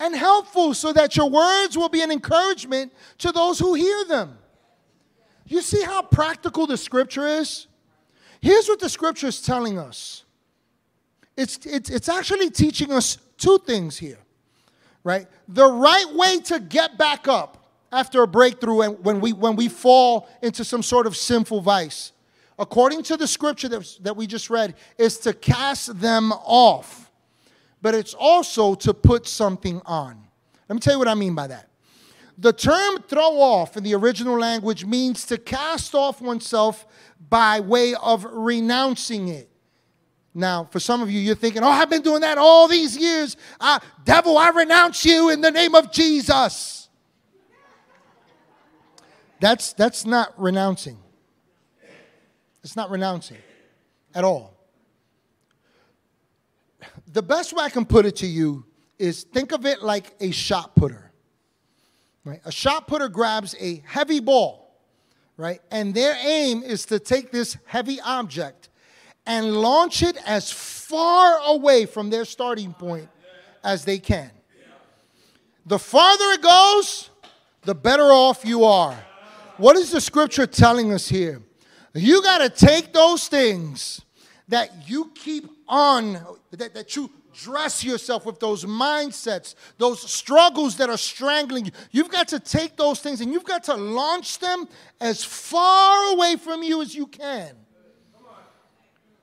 [0.00, 4.38] and helpful so that your words will be an encouragement to those who hear them.
[5.46, 7.66] You see how practical the scripture is?
[8.40, 10.24] Here's what the scripture is telling us
[11.36, 14.18] it's, it's, it's actually teaching us two things here,
[15.04, 15.26] right?
[15.48, 19.68] The right way to get back up after a breakthrough and when we, when we
[19.68, 22.12] fall into some sort of sinful vice,
[22.60, 27.10] according to the scripture that, that we just read, is to cast them off.
[27.82, 30.22] But it's also to put something on.
[30.68, 31.70] Let me tell you what I mean by that.
[32.36, 36.86] The term throw off in the original language means to cast off oneself
[37.28, 39.50] by way of renouncing it.
[40.32, 43.36] Now, for some of you, you're thinking, oh, I've been doing that all these years.
[43.58, 46.88] Uh, devil, I renounce you in the name of Jesus.
[49.40, 50.98] That's, that's not renouncing.
[52.62, 53.38] It's not renouncing
[54.14, 54.54] at all.
[57.12, 58.64] The best way I can put it to you
[58.98, 61.10] is think of it like a shot putter.
[62.24, 62.40] Right?
[62.44, 64.78] A shot putter grabs a heavy ball,
[65.36, 65.60] right?
[65.70, 68.68] And their aim is to take this heavy object
[69.26, 73.08] and launch it as far away from their starting point
[73.64, 74.30] as they can.
[75.66, 77.10] The farther it goes,
[77.62, 78.98] the better off you are.
[79.56, 81.42] What is the scripture telling us here?
[81.94, 84.02] You got to take those things
[84.48, 86.20] that you keep on,
[86.52, 91.72] that, that you dress yourself with those mindsets, those struggles that are strangling you.
[91.90, 94.68] You've got to take those things and you've got to launch them
[95.00, 97.54] as far away from you as you can.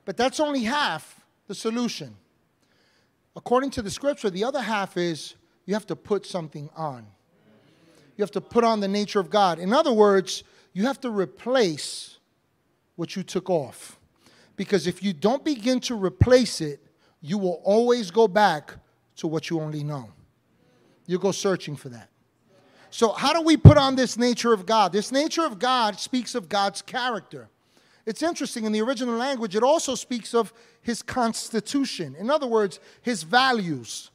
[0.06, 2.15] But that's only half the solution.
[3.36, 7.06] According to the scripture, the other half is you have to put something on.
[8.15, 9.60] You have to put on the nature of God.
[9.60, 12.16] In other words, you have to replace
[12.97, 13.97] what you took off.
[14.57, 16.81] Because if you don't begin to replace it,
[17.21, 18.73] you will always go back
[19.15, 20.10] to what you only know.
[21.05, 22.10] You go searching for that.
[22.89, 24.91] So, how do we put on this nature of God?
[24.91, 27.49] This nature of God speaks of God's character.
[28.05, 32.15] It's interesting, in the original language, it also speaks of his constitution.
[32.17, 34.10] In other words, his values,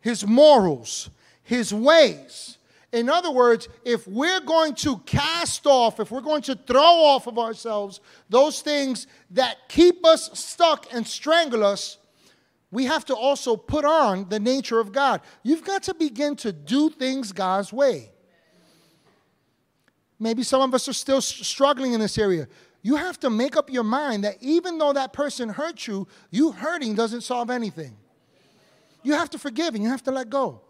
[0.00, 1.10] his morals,
[1.42, 2.56] his ways.
[2.94, 7.26] In other words, if we're going to cast off, if we're going to throw off
[7.26, 11.98] of ourselves those things that keep us stuck and strangle us,
[12.70, 15.20] we have to also put on the nature of God.
[15.42, 18.10] You've got to begin to do things God's way.
[20.18, 22.48] Maybe some of us are still struggling in this area
[22.84, 26.52] you have to make up your mind that even though that person hurt you, you
[26.52, 27.96] hurting doesn't solve anything.
[29.02, 30.60] You have to forgive and you have to let go.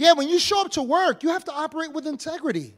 [0.00, 2.72] Yeah, when you show up to work, you have to operate with integrity.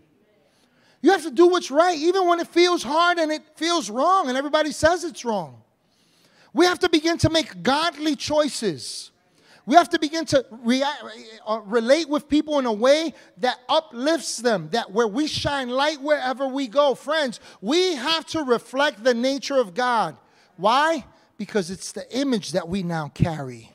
[1.03, 4.29] You have to do what's right, even when it feels hard and it feels wrong
[4.29, 5.63] and everybody says it's wrong.
[6.53, 9.13] We have to begin to make godly choices.
[9.67, 11.05] We have to begin to react,
[11.47, 16.03] uh, relate with people in a way that uplifts them, that where we shine light
[16.03, 16.97] wherever we go.
[16.97, 20.17] Friends, we have to reflect the nature of God.
[20.57, 21.05] Why?
[21.39, 23.72] Because it's the image that we now carry.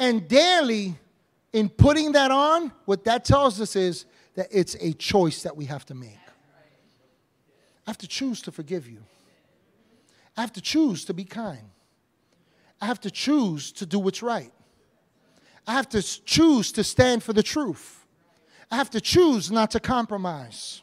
[0.00, 0.98] And daily,
[1.52, 5.66] in putting that on, what that tells us is that it's a choice that we
[5.66, 6.16] have to make.
[7.86, 9.02] I have to choose to forgive you.
[10.38, 11.68] I have to choose to be kind.
[12.80, 14.50] I have to choose to do what's right.
[15.66, 18.06] I have to choose to stand for the truth.
[18.70, 20.80] I have to choose not to compromise.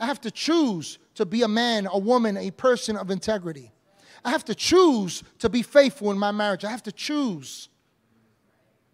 [0.00, 3.72] I have to choose to be a man, a woman, a person of integrity.
[4.24, 6.64] I have to choose to be faithful in my marriage.
[6.64, 7.68] I have to choose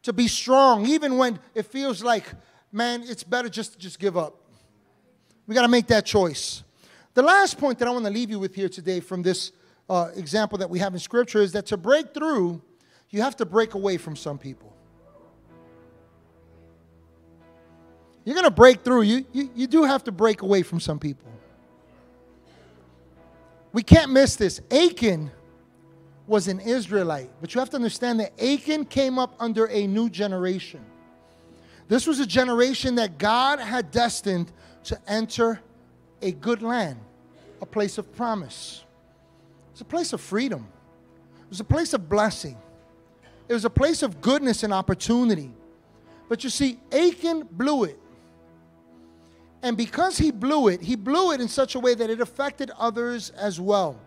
[0.05, 2.27] to be strong, even when it feels like,
[2.71, 4.41] man, it's better just to just give up.
[5.47, 6.63] We got to make that choice.
[7.15, 9.53] The last point that I want to leave you with here today from this
[9.89, 12.63] uh, example that we have in Scripture is that to break through,
[13.11, 14.75] you have to break away from some people.
[18.25, 20.99] You're going to break through, you, you, you do have to break away from some
[20.99, 21.31] people.
[23.73, 24.61] We can't miss this.
[24.71, 25.31] Achan
[26.27, 30.09] was an Israelite, but you have to understand that Achan came up under a new
[30.09, 30.85] generation.
[31.89, 34.51] This was a generation that God had destined
[34.85, 35.61] to enter
[36.23, 36.99] a good land,
[37.61, 38.85] a place of promise.
[39.73, 40.67] It's a place of freedom.
[41.43, 42.57] It was a place of blessing.
[43.49, 45.51] It was a place of goodness and opportunity.
[46.29, 47.99] But you see, Achan blew it.
[49.63, 52.71] And because he blew it, he blew it in such a way that it affected
[52.79, 53.99] others as well.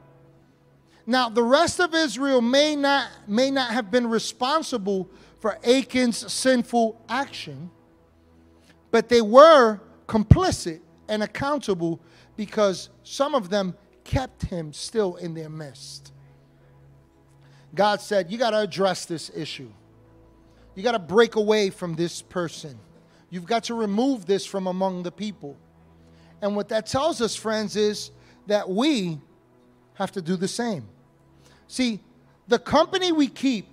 [1.09, 7.01] Now, the rest of Israel may not, may not have been responsible for Achan's sinful
[7.07, 7.71] action,
[8.91, 12.01] but they were complicit and accountable
[12.35, 16.11] because some of them kept him still in their midst.
[17.73, 19.71] God said, You got to address this issue.
[20.75, 22.77] You got to break away from this person.
[23.29, 25.55] You've got to remove this from among the people.
[26.41, 28.11] And what that tells us, friends, is
[28.47, 29.19] that we
[29.93, 30.87] have to do the same.
[31.67, 31.99] See,
[32.47, 33.67] the company we keep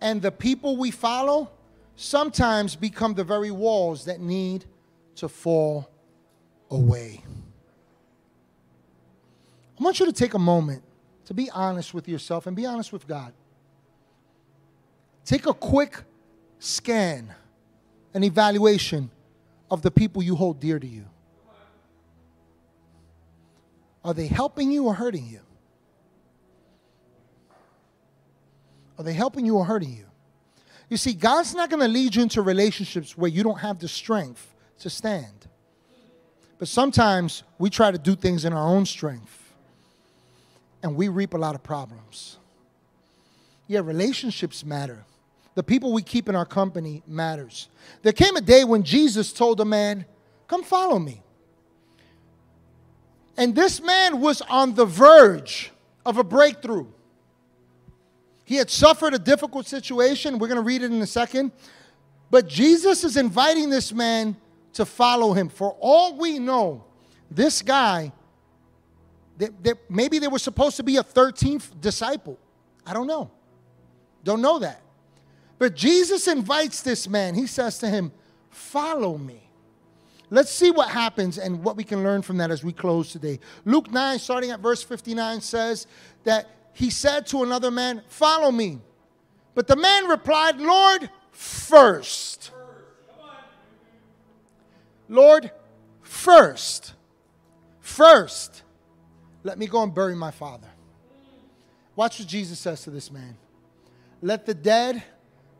[0.00, 1.50] and the people we follow
[1.96, 4.66] sometimes become the very walls that need
[5.16, 5.88] to fall
[6.70, 7.22] away.
[9.78, 10.82] I want you to take a moment
[11.26, 13.32] to be honest with yourself and be honest with God.
[15.24, 16.02] Take a quick
[16.58, 17.34] scan,
[18.14, 19.10] an evaluation
[19.70, 21.04] of the people you hold dear to you.
[24.04, 25.40] Are they helping you or hurting you?
[28.98, 30.06] Are they helping you or hurting you?
[30.88, 33.88] You see, God's not going to lead you into relationships where you don't have the
[33.88, 35.48] strength to stand.
[36.58, 39.52] But sometimes we try to do things in our own strength
[40.82, 42.38] and we reap a lot of problems.
[43.66, 45.04] Yeah, relationships matter.
[45.54, 47.68] The people we keep in our company matters.
[48.02, 50.04] There came a day when Jesus told a man,
[50.46, 51.22] Come follow me.
[53.36, 55.72] And this man was on the verge
[56.04, 56.86] of a breakthrough.
[58.46, 60.38] He had suffered a difficult situation.
[60.38, 61.50] We're going to read it in a second.
[62.30, 64.36] But Jesus is inviting this man
[64.74, 65.48] to follow him.
[65.48, 66.84] For all we know,
[67.28, 68.12] this guy,
[69.38, 72.38] that, that maybe there was supposed to be a 13th disciple.
[72.86, 73.32] I don't know.
[74.22, 74.80] Don't know that.
[75.58, 77.34] But Jesus invites this man.
[77.34, 78.12] He says to him,
[78.50, 79.50] Follow me.
[80.30, 83.40] Let's see what happens and what we can learn from that as we close today.
[83.64, 85.88] Luke 9, starting at verse 59, says
[86.24, 88.80] that he said to another man, Follow me.
[89.54, 92.50] But the man replied, Lord, first.
[95.08, 95.50] Lord,
[96.02, 96.92] first.
[97.80, 98.62] First.
[99.42, 100.68] Let me go and bury my father.
[101.94, 103.38] Watch what Jesus says to this man.
[104.20, 105.02] Let the dead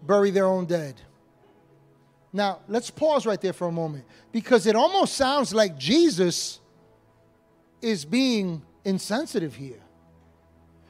[0.03, 1.01] bury their own dead.
[2.31, 6.61] Now, let's pause right there for a moment because it almost sounds like Jesus
[7.81, 9.81] is being insensitive here.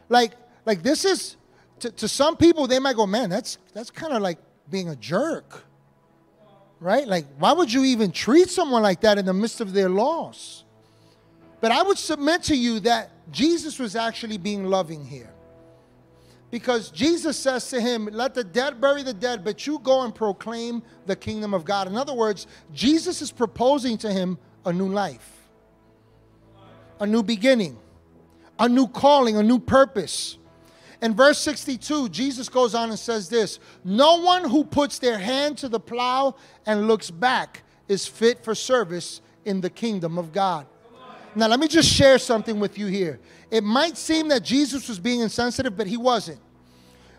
[0.09, 0.33] Like,
[0.65, 1.37] like this is
[1.81, 4.39] to, to some people they might go, man, that's that's kind of like
[4.71, 5.65] being a jerk.
[6.79, 7.07] Right?
[7.07, 10.65] Like, why would you even treat someone like that in the midst of their loss?
[11.61, 15.33] But I would submit to you that Jesus was actually being loving here.
[16.51, 20.15] Because Jesus says to him, Let the dead bury the dead, but you go and
[20.15, 21.89] proclaim the kingdom of God.
[21.89, 25.49] In other words, Jesus is proposing to him a new life,
[27.01, 27.79] a new beginning
[28.59, 30.39] a new calling, a new purpose.
[31.03, 35.59] In verse 62, Jesus goes on and says this No one who puts their hand
[35.59, 40.67] to the plow and looks back is fit for service in the kingdom of God.
[41.35, 43.21] Now, let me just share something with you here.
[43.51, 46.41] It might seem that Jesus was being insensitive, but he wasn't.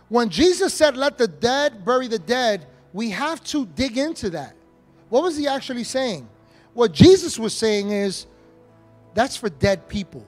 [0.09, 4.55] When Jesus said, Let the dead bury the dead, we have to dig into that.
[5.09, 6.27] What was he actually saying?
[6.73, 8.25] What Jesus was saying is,
[9.13, 10.25] That's for dead people.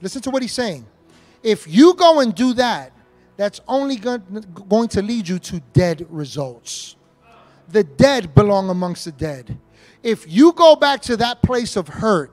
[0.00, 0.86] Listen to what he's saying.
[1.42, 2.92] If you go and do that,
[3.36, 6.96] that's only going to lead you to dead results.
[7.68, 9.58] The dead belong amongst the dead.
[10.02, 12.32] If you go back to that place of hurt,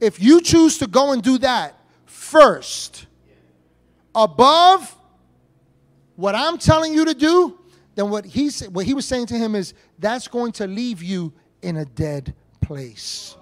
[0.00, 3.06] if you choose to go and do that first,
[4.14, 4.96] above
[6.16, 7.58] what I'm telling you to do,
[7.94, 11.02] then what he, said, what he was saying to him is that's going to leave
[11.02, 11.32] you
[11.62, 13.36] in a dead place.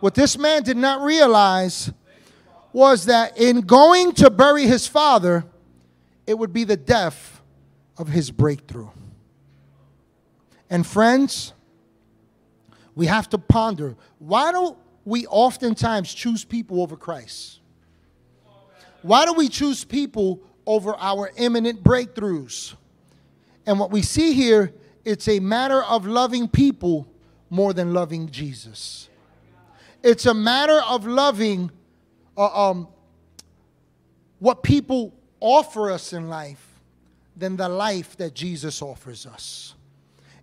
[0.00, 1.92] What this man did not realize
[2.72, 5.44] was that in going to bury his father,
[6.26, 7.40] it would be the death
[7.96, 8.90] of his breakthrough.
[10.70, 11.52] And friends,
[12.94, 17.60] we have to ponder why do we oftentimes choose people over Christ?
[19.02, 22.74] Why do we choose people over our imminent breakthroughs?
[23.66, 24.72] And what we see here,
[25.04, 27.06] it's a matter of loving people
[27.50, 29.07] more than loving Jesus.
[30.02, 31.70] It's a matter of loving
[32.36, 32.88] uh, um,
[34.38, 36.64] what people offer us in life
[37.36, 39.74] than the life that Jesus offers us.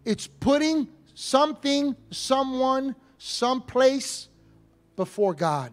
[0.04, 4.30] It's putting something, someone, someplace
[4.96, 5.72] before God.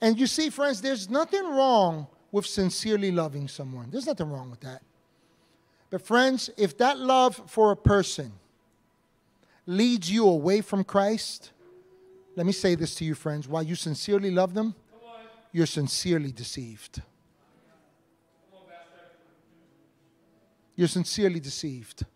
[0.00, 3.90] And you see, friends, there's nothing wrong with sincerely loving someone.
[3.90, 4.82] There's nothing wrong with that.
[5.90, 8.32] But, friends, if that love for a person
[9.66, 11.52] leads you away from Christ,
[12.38, 13.48] let me say this to you, friends.
[13.48, 14.76] While you sincerely love them,
[15.50, 17.02] you're sincerely deceived.
[20.76, 22.06] You're sincerely deceived.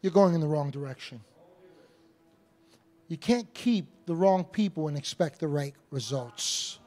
[0.00, 1.20] You're going in the wrong direction.
[3.08, 6.78] You can't keep the wrong people and expect the right results.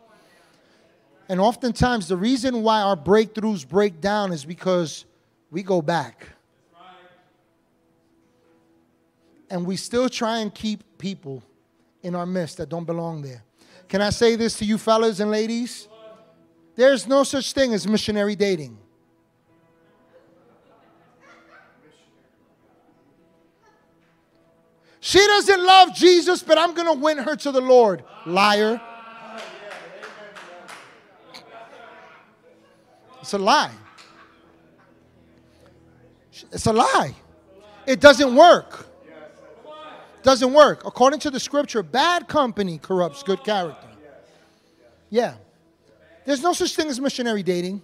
[1.29, 5.05] And oftentimes, the reason why our breakthroughs break down is because
[5.51, 6.27] we go back.
[9.51, 11.43] And we still try and keep people
[12.01, 13.43] in our midst that don't belong there.
[13.87, 15.87] Can I say this to you, fellas and ladies?
[16.75, 18.77] There's no such thing as missionary dating.
[25.01, 28.03] She doesn't love Jesus, but I'm going to win her to the Lord.
[28.25, 28.79] Liar.
[33.21, 33.71] It's a lie.
[36.51, 37.15] It's a lie.
[37.85, 38.88] It doesn't work.
[40.23, 40.85] Doesn't work.
[40.85, 43.87] According to the scripture, bad company corrupts good character.
[45.09, 45.35] Yeah.
[46.25, 47.81] There's no such thing as missionary dating.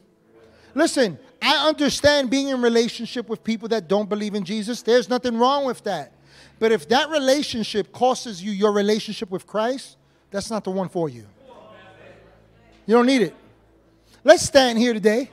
[0.73, 4.81] Listen, I understand being in relationship with people that don't believe in Jesus.
[4.81, 6.11] There's nothing wrong with that.
[6.59, 9.97] But if that relationship costs you your relationship with Christ,
[10.31, 11.25] that's not the one for you.
[12.85, 13.35] You don't need it.
[14.23, 15.31] Let's stand here today.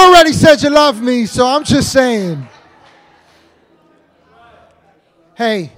[0.00, 2.48] You already said you love me, so I'm just saying.
[5.34, 5.70] Hey,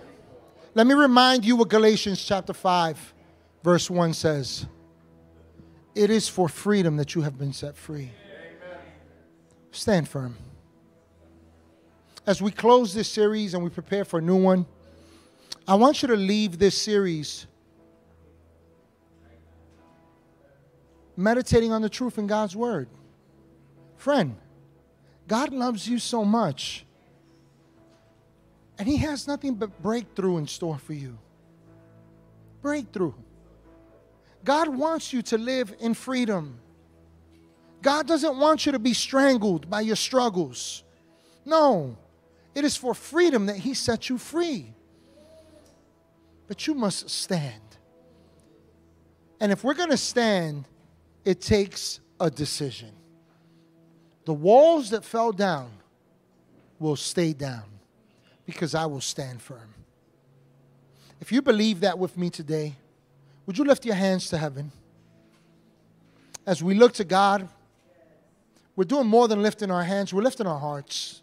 [0.75, 3.15] let me remind you what Galatians chapter 5,
[3.65, 4.67] verse 1 says.
[5.97, 8.13] It is for freedom that you have been set free.
[9.73, 10.37] Stand firm.
[12.25, 14.67] As we close this series and we prepare for a new one,
[15.67, 17.49] I want you to leave this series
[21.17, 22.89] meditating on the truth in God's Word.
[24.03, 24.35] Friend,
[25.29, 26.85] God loves you so much.
[28.77, 31.17] And He has nothing but breakthrough in store for you.
[32.63, 33.13] Breakthrough.
[34.43, 36.59] God wants you to live in freedom.
[37.81, 40.83] God doesn't want you to be strangled by your struggles.
[41.45, 41.97] No,
[42.57, 44.75] it is for freedom that He set you free.
[46.49, 47.77] But you must stand.
[49.39, 50.67] And if we're going to stand,
[51.25, 52.97] it takes a decision.
[54.25, 55.71] The walls that fell down
[56.79, 57.65] will stay down
[58.47, 59.75] because I will stand firm.
[61.21, 62.75] If you believe that with me today,
[63.47, 64.73] would you lift your hands to heaven?
[66.47, 67.49] As we look to God,
[68.75, 71.23] we're doing more than lifting our hands, we're lifting our hearts.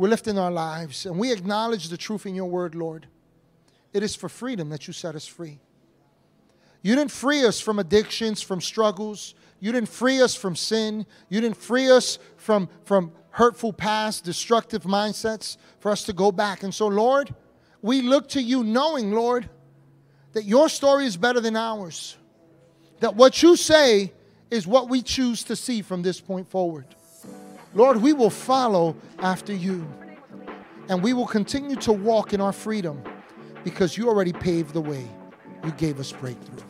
[0.00, 3.06] We're lifting our lives, and we acknowledge the truth in your word, Lord.
[3.92, 5.58] It is for freedom that you set us free.
[6.80, 9.34] You didn't free us from addictions, from struggles.
[9.60, 11.06] You didn't free us from sin.
[11.28, 16.62] You didn't free us from, from hurtful past, destructive mindsets for us to go back.
[16.62, 17.34] And so, Lord,
[17.82, 19.48] we look to you knowing, Lord,
[20.32, 22.16] that your story is better than ours.
[23.00, 24.12] That what you say
[24.50, 26.86] is what we choose to see from this point forward.
[27.74, 29.86] Lord, we will follow after you.
[30.88, 33.02] And we will continue to walk in our freedom
[33.62, 35.06] because you already paved the way.
[35.64, 36.69] You gave us breakthrough.